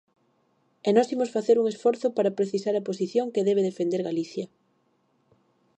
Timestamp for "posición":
2.89-3.27